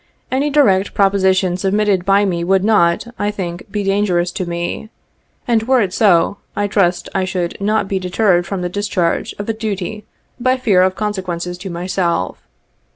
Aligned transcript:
Any 0.31 0.49
direct 0.49 0.95
proposi 0.95 1.35
tion 1.37 1.57
submitted 1.57 2.05
by 2.05 2.25
me 2.25 2.43
would 2.43 2.63
not, 2.63 3.05
I 3.19 3.29
think, 3.29 3.69
be 3.71 3.83
dangerous 3.83 4.31
to 4.31 4.47
me. 4.49 4.89
And 5.47 5.61
were 5.67 5.79
it 5.79 5.93
so, 5.93 6.37
I 6.55 6.65
trust 6.65 7.07
I 7.13 7.23
should 7.23 7.55
not 7.61 7.87
be 7.87 7.99
deterred 7.99 8.47
from 8.47 8.63
the 8.63 8.67
discharge 8.69 9.35
of 9.37 9.47
a 9.47 9.53
duty 9.53 10.05
by 10.39 10.57
fear 10.57 10.81
of 10.81 10.95
consequences 10.95 11.55
to 11.59 11.69
myself. 11.69 12.41